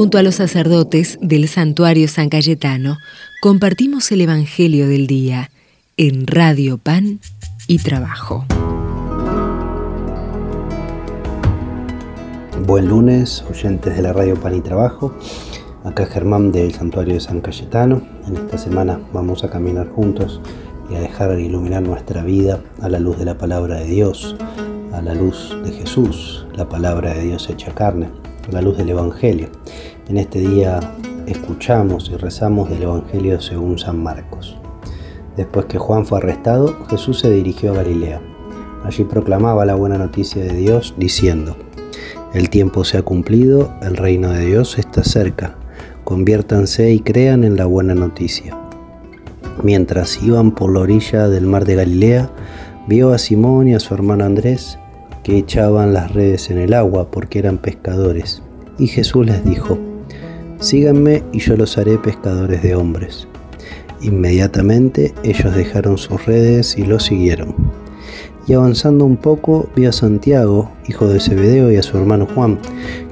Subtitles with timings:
[0.00, 2.96] Junto a los sacerdotes del santuario San Cayetano,
[3.42, 5.50] compartimos el Evangelio del Día
[5.98, 7.20] en Radio Pan
[7.66, 8.46] y Trabajo.
[12.66, 15.14] Buen lunes, oyentes de la Radio Pan y Trabajo.
[15.84, 18.00] Acá Germán del Santuario de San Cayetano.
[18.26, 20.40] En esta semana vamos a caminar juntos
[20.90, 24.34] y a dejar iluminar nuestra vida a la luz de la palabra de Dios,
[24.94, 28.08] a la luz de Jesús, la palabra de Dios hecha carne,
[28.48, 29.50] a la luz del Evangelio.
[30.10, 30.80] En este día
[31.28, 34.58] escuchamos y rezamos del Evangelio según San Marcos.
[35.36, 38.20] Después que Juan fue arrestado, Jesús se dirigió a Galilea.
[38.82, 41.56] Allí proclamaba la buena noticia de Dios diciendo,
[42.34, 45.54] El tiempo se ha cumplido, el reino de Dios está cerca,
[46.02, 48.58] conviértanse y crean en la buena noticia.
[49.62, 52.32] Mientras iban por la orilla del mar de Galilea,
[52.88, 54.76] vio a Simón y a su hermano Andrés
[55.22, 58.42] que echaban las redes en el agua porque eran pescadores.
[58.76, 59.78] Y Jesús les dijo,
[60.60, 63.26] Síganme y yo los haré pescadores de hombres.
[64.02, 67.54] Inmediatamente ellos dejaron sus redes y lo siguieron.
[68.46, 72.58] Y avanzando un poco, vio a Santiago, hijo de Zebedeo, y a su hermano Juan,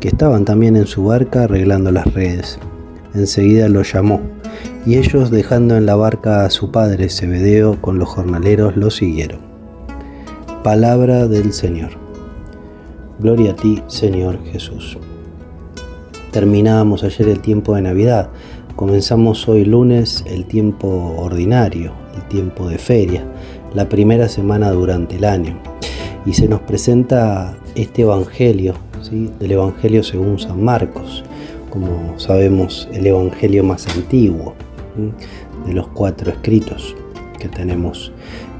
[0.00, 2.58] que estaban también en su barca arreglando las redes.
[3.14, 4.22] Enseguida lo llamó,
[4.86, 9.40] y ellos dejando en la barca a su padre Zebedeo con los jornaleros lo siguieron.
[10.62, 11.90] Palabra del Señor.
[13.18, 14.98] Gloria a ti, Señor Jesús.
[16.34, 18.28] Terminábamos ayer el tiempo de Navidad,
[18.74, 23.24] comenzamos hoy lunes el tiempo ordinario, el tiempo de feria,
[23.72, 25.56] la primera semana durante el año.
[26.26, 29.30] Y se nos presenta este Evangelio, ¿sí?
[29.38, 31.22] del Evangelio según San Marcos,
[31.70, 34.54] como sabemos el Evangelio más antiguo
[35.64, 36.96] de los cuatro escritos
[37.38, 38.10] que tenemos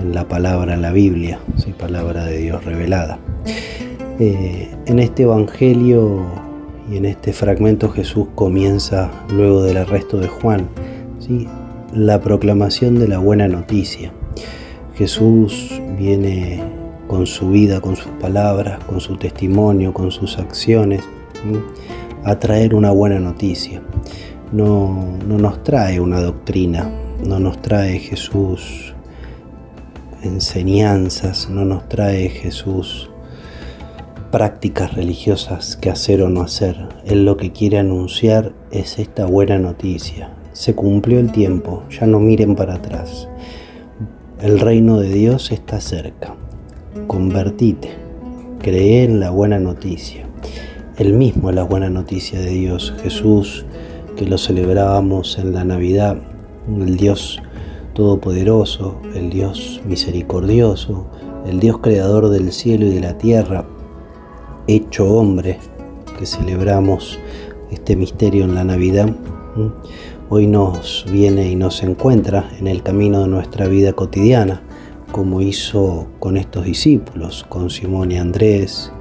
[0.00, 1.72] en la palabra, la Biblia, ¿sí?
[1.72, 3.20] palabra de Dios revelada.
[4.18, 6.49] Eh, en este Evangelio
[6.90, 10.68] y en este fragmento Jesús comienza, luego del arresto de Juan,
[11.20, 11.46] ¿sí?
[11.94, 14.12] la proclamación de la buena noticia.
[14.96, 16.60] Jesús viene
[17.06, 21.02] con su vida, con sus palabras, con su testimonio, con sus acciones,
[22.24, 23.80] a traer una buena noticia.
[24.52, 26.90] No, no nos trae una doctrina,
[27.24, 28.94] no nos trae Jesús
[30.22, 33.09] enseñanzas, no nos trae Jesús
[34.30, 36.88] prácticas religiosas que hacer o no hacer.
[37.04, 40.30] Él lo que quiere anunciar es esta buena noticia.
[40.52, 43.28] Se cumplió el tiempo, ya no miren para atrás.
[44.40, 46.34] El reino de Dios está cerca.
[47.06, 47.90] Convertite,
[48.60, 50.26] cree en la buena noticia.
[50.96, 52.94] Él mismo es la buena noticia de Dios.
[53.02, 53.64] Jesús,
[54.16, 56.18] que lo celebrábamos en la Navidad,
[56.68, 57.42] el Dios
[57.94, 61.06] todopoderoso, el Dios misericordioso,
[61.46, 63.66] el Dios creador del cielo y de la tierra,
[64.76, 65.58] hecho hombre,
[66.18, 67.18] que celebramos
[67.70, 69.14] este misterio en la Navidad,
[70.28, 74.62] hoy nos viene y nos encuentra en el camino de nuestra vida cotidiana,
[75.12, 78.92] como hizo con estos discípulos, con Simón y Andrés,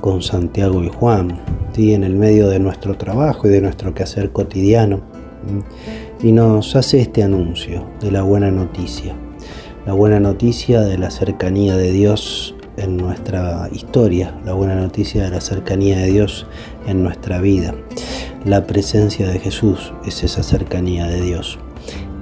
[0.00, 1.40] con Santiago y Juan,
[1.76, 5.00] en el medio de nuestro trabajo y de nuestro quehacer cotidiano,
[6.22, 9.14] y nos hace este anuncio de la buena noticia,
[9.86, 15.30] la buena noticia de la cercanía de Dios en nuestra historia, la buena noticia de
[15.30, 16.46] la cercanía de Dios
[16.86, 17.74] en nuestra vida.
[18.44, 21.58] La presencia de Jesús es esa cercanía de Dios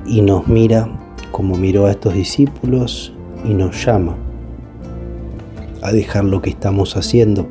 [0.06, 3.12] y nos mira como miró a estos discípulos
[3.44, 4.16] y nos llama
[5.82, 7.48] a dejar lo que estamos haciendo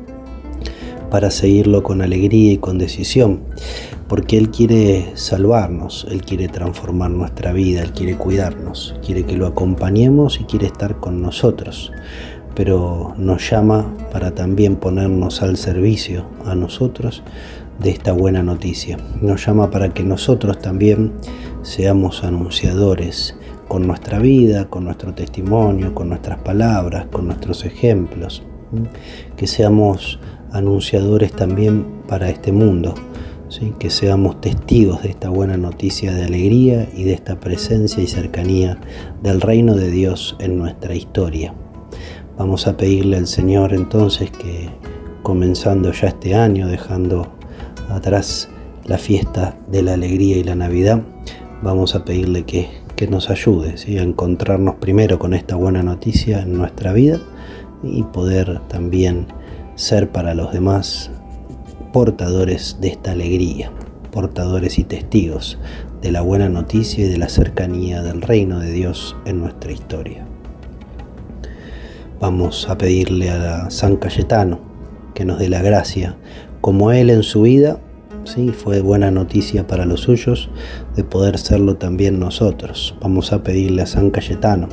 [1.10, 3.40] para seguirlo con alegría y con decisión,
[4.06, 9.48] porque Él quiere salvarnos, Él quiere transformar nuestra vida, Él quiere cuidarnos, quiere que lo
[9.48, 11.90] acompañemos y quiere estar con nosotros
[12.62, 17.22] pero nos llama para también ponernos al servicio a nosotros
[17.78, 18.98] de esta buena noticia.
[19.22, 21.14] Nos llama para que nosotros también
[21.62, 23.34] seamos anunciadores
[23.66, 28.42] con nuestra vida, con nuestro testimonio, con nuestras palabras, con nuestros ejemplos,
[29.38, 30.20] que seamos
[30.52, 32.94] anunciadores también para este mundo,
[33.78, 38.78] que seamos testigos de esta buena noticia de alegría y de esta presencia y cercanía
[39.22, 41.54] del reino de Dios en nuestra historia.
[42.40, 44.70] Vamos a pedirle al Señor entonces que
[45.22, 47.26] comenzando ya este año, dejando
[47.90, 48.48] atrás
[48.86, 51.02] la fiesta de la alegría y la Navidad,
[51.60, 52.70] vamos a pedirle que,
[53.10, 57.20] nos ayude a encontrarnos primero con esta buena noticia en nuestra vida
[57.82, 59.26] y poder también
[59.74, 61.10] ser para los demás
[61.92, 63.70] portadores de esta alegría,
[64.12, 65.58] portadores y testigos
[66.00, 70.29] de la buena noticia y de la cercanía del reino de Dios en nuestra historia.
[72.20, 74.60] Vamos a pedirle a San Cayetano
[75.14, 76.18] que nos dé la gracia,
[76.60, 77.80] como él en su vida
[78.24, 78.50] ¿sí?
[78.50, 80.50] fue buena noticia para los suyos
[80.96, 82.94] de poder serlo también nosotros.
[83.00, 84.68] Vamos a pedirle a San Cayetano,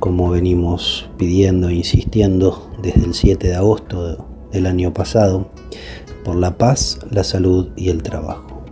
[0.00, 5.48] como venimos pidiendo e insistiendo desde el 7 de agosto del año pasado,
[6.24, 8.64] por la paz, la salud y el trabajo.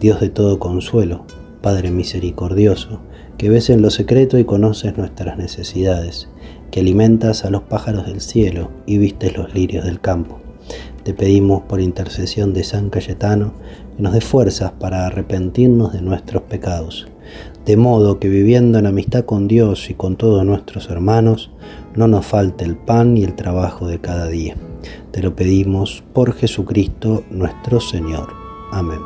[0.00, 1.24] Dios de todo consuelo,
[1.62, 3.02] Padre misericordioso,
[3.38, 6.28] que ves en lo secreto y conoces nuestras necesidades,
[6.70, 10.38] que alimentas a los pájaros del cielo y vistes los lirios del campo.
[11.02, 13.52] Te pedimos por intercesión de San Cayetano
[13.96, 17.06] que nos dé fuerzas para arrepentirnos de nuestros pecados,
[17.64, 21.50] de modo que viviendo en amistad con Dios y con todos nuestros hermanos,
[21.94, 24.56] no nos falte el pan y el trabajo de cada día.
[25.12, 28.28] Te lo pedimos por Jesucristo nuestro Señor.
[28.72, 29.00] Amén.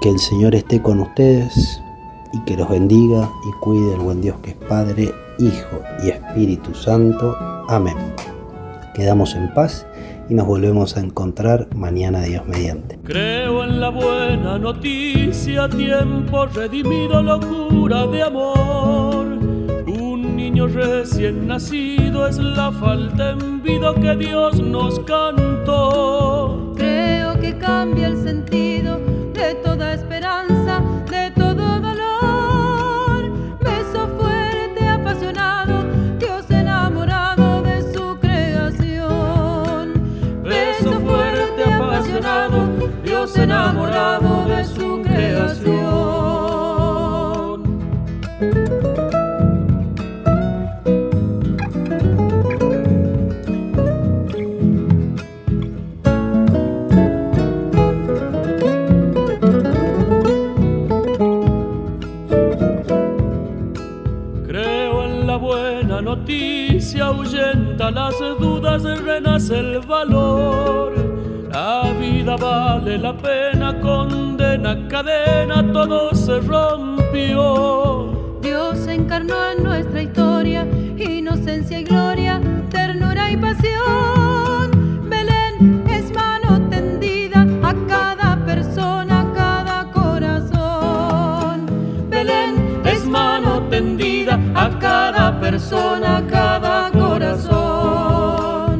[0.00, 1.80] Que el Señor esté con ustedes
[2.34, 6.74] y que los bendiga y cuide el buen Dios que es Padre, Hijo y Espíritu
[6.74, 7.36] Santo.
[7.68, 7.96] Amén.
[8.94, 9.86] Quedamos en paz
[10.28, 12.98] y nos volvemos a encontrar mañana Dios mediante.
[13.04, 19.26] Creo en la buena noticia, tiempo redimido, locura de amor.
[19.86, 26.72] Un niño recién nacido es la falta en vida que Dios nos cantó.
[26.76, 28.98] Creo que cambia el sentido
[29.32, 30.82] de toda esperanza,
[65.36, 70.92] buena noticia, ahuyenta las dudas, renace el valor.
[71.52, 78.38] La vida vale la pena, condena, cadena, todo se rompió.
[78.40, 80.53] Dios encarnó en nuestra historia,
[95.44, 98.76] persona, cada corazón.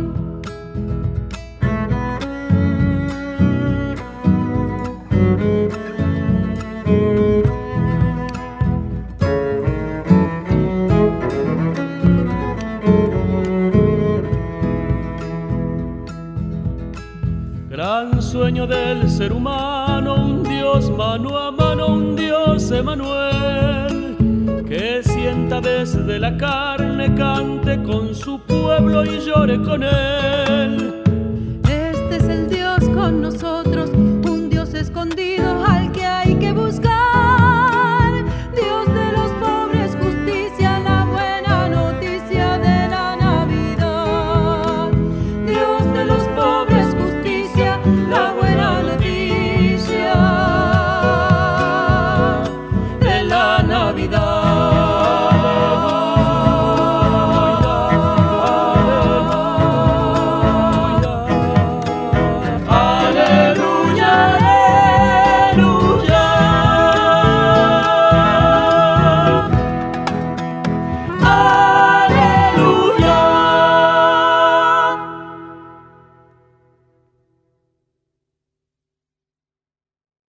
[17.68, 24.64] Gran sueño del ser humano, un Dios mano a mano, un Dios Emanuel,
[25.60, 30.93] desde la carne, cante con su pueblo y llore con él.